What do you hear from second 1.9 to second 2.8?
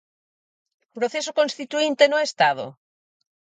no Estado?